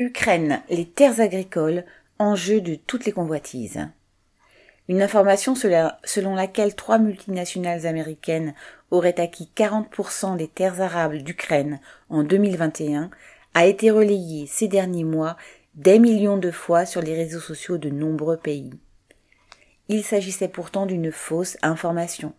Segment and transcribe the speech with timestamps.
[0.00, 1.84] Ukraine, les terres agricoles,
[2.18, 3.86] enjeu de toutes les convoitises.
[4.88, 8.54] Une information selon laquelle trois multinationales américaines
[8.90, 11.78] auraient acquis 40% des terres arables d'Ukraine
[12.10, 13.10] en 2021
[13.54, 15.36] a été relayée ces derniers mois
[15.76, 18.72] des millions de fois sur les réseaux sociaux de nombreux pays.
[19.88, 22.34] Il s'agissait pourtant d'une fausse information.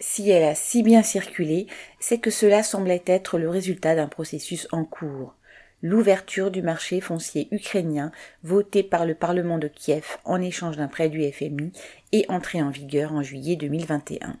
[0.00, 1.66] Si elle a si bien circulé,
[2.00, 5.34] c'est que cela semblait être le résultat d'un processus en cours,
[5.82, 8.12] l'ouverture du marché foncier ukrainien
[8.42, 11.72] voté par le Parlement de Kiev en échange d'un prêt du FMI
[12.12, 14.36] et entré en vigueur en juillet 2021.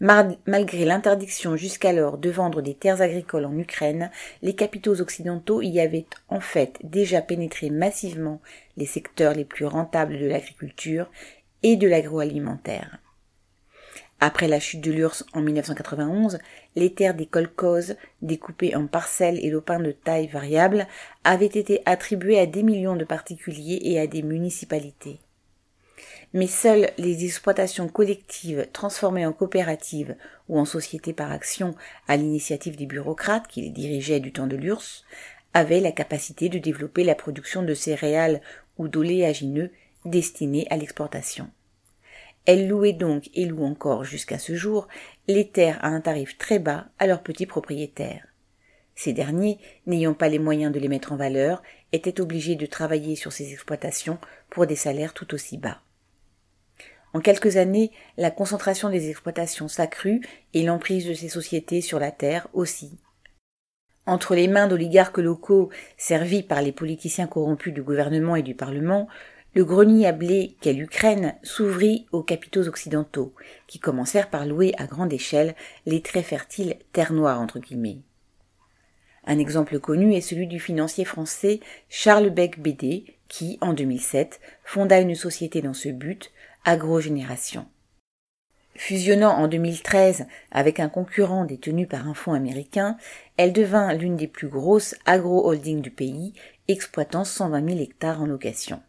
[0.00, 6.06] Malgré l'interdiction jusqu'alors de vendre des terres agricoles en Ukraine, les capitaux occidentaux y avaient
[6.28, 8.40] en fait déjà pénétré massivement
[8.76, 11.10] les secteurs les plus rentables de l'agriculture
[11.64, 13.00] et de l'agroalimentaire.
[14.20, 16.38] Après la chute de l'URSS en 1991,
[16.74, 20.88] les terres des kolkhozes, découpées en parcelles et lopins de taille variable,
[21.22, 25.20] avaient été attribuées à des millions de particuliers et à des municipalités.
[26.34, 30.16] Mais seules les exploitations collectives transformées en coopératives
[30.48, 31.74] ou en sociétés par action
[32.08, 35.04] à l'initiative des bureaucrates qui les dirigeaient du temps de l'URSS
[35.54, 38.42] avaient la capacité de développer la production de céréales
[38.76, 39.70] ou d'oléagineux
[40.04, 41.48] destinés à l'exportation.
[42.48, 44.88] Elles louaient donc et louent encore jusqu'à ce jour
[45.26, 48.26] les terres à un tarif très bas à leurs petits propriétaires.
[48.94, 53.16] Ces derniers, n'ayant pas les moyens de les mettre en valeur, étaient obligés de travailler
[53.16, 54.16] sur ces exploitations
[54.48, 55.82] pour des salaires tout aussi bas.
[57.12, 62.12] En quelques années, la concentration des exploitations s'accrut et l'emprise de ces sociétés sur la
[62.12, 62.98] terre aussi.
[64.06, 65.68] Entre les mains d'oligarques locaux
[65.98, 69.06] servis par les politiciens corrompus du gouvernement et du Parlement,
[69.54, 73.34] le grenier à blé qu'est l'Ukraine s'ouvrit aux capitaux occidentaux,
[73.66, 75.54] qui commencèrent par louer à grande échelle
[75.86, 77.98] les très fertiles terres noires entre guillemets.
[79.24, 85.00] Un exemple connu est celui du financier français Charles Beck Bédé, qui, en 2007, fonda
[85.00, 86.32] une société dans ce but,
[86.64, 87.66] Agrogénération.
[88.74, 92.96] Fusionnant en 2013 avec un concurrent détenu par un fonds américain,
[93.36, 96.32] elle devint l'une des plus grosses agro-holdings du pays,
[96.68, 98.80] exploitant 120 000 hectares en location.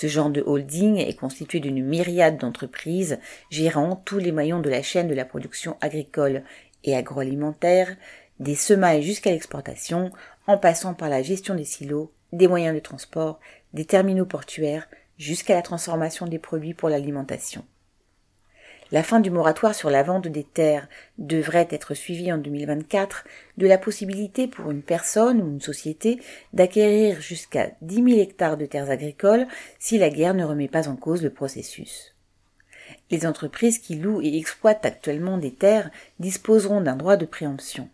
[0.00, 3.18] Ce genre de holding est constitué d'une myriade d'entreprises
[3.50, 6.44] gérant tous les maillons de la chaîne de la production agricole
[6.84, 7.96] et agroalimentaire,
[8.38, 10.12] des semailles jusqu'à l'exportation,
[10.46, 13.40] en passant par la gestion des silos, des moyens de transport,
[13.72, 14.86] des terminaux portuaires,
[15.18, 17.64] jusqu'à la transformation des produits pour l'alimentation.
[18.90, 20.88] La fin du moratoire sur la vente des terres
[21.18, 23.24] devrait être suivie en 2024
[23.58, 26.20] de la possibilité pour une personne ou une société
[26.54, 29.46] d'acquérir jusqu'à 10 000 hectares de terres agricoles
[29.78, 32.14] si la guerre ne remet pas en cause le processus.
[33.10, 37.90] Les entreprises qui louent et exploitent actuellement des terres disposeront d'un droit de préemption.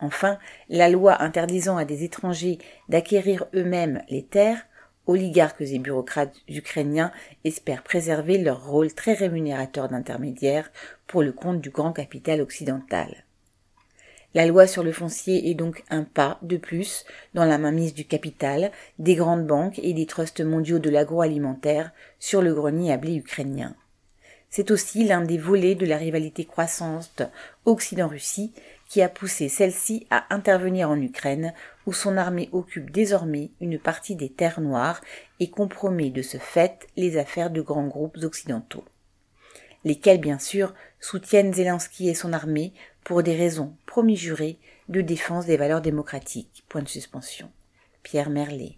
[0.00, 0.38] Enfin,
[0.70, 2.58] la loi interdisant à des étrangers
[2.88, 4.66] d'acquérir eux-mêmes les terres
[5.06, 7.12] oligarques et bureaucrates ukrainiens
[7.44, 10.70] espèrent préserver leur rôle très rémunérateur d'intermédiaire
[11.06, 13.24] pour le compte du grand capital occidental.
[14.34, 17.04] La loi sur le foncier est donc un pas de plus
[17.34, 22.42] dans la mainmise du capital, des grandes banques et des trusts mondiaux de l'agroalimentaire sur
[22.42, 23.76] le grenier à blé ukrainien.
[24.56, 27.22] C'est aussi l'un des volets de la rivalité croissante
[27.64, 28.52] Occident-Russie
[28.88, 31.52] qui a poussé celle-ci à intervenir en Ukraine,
[31.86, 35.00] où son armée occupe désormais une partie des terres noires
[35.40, 38.84] et compromet de ce fait les affaires de grands groupes occidentaux,
[39.82, 42.72] lesquels bien sûr soutiennent Zelensky et son armée
[43.02, 46.62] pour des raisons promis jurées de défense des valeurs démocratiques.
[46.68, 47.50] Point de suspension.
[48.04, 48.76] Pierre Merlet.